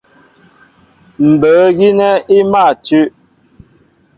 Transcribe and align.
Mbə̌ 1.29 1.57
gínɛ́ 1.77 2.13
í 2.35 2.37
mâ 2.51 2.63
tʉ́. 2.85 3.03